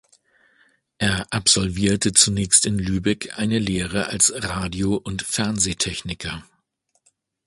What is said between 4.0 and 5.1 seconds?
als Radio-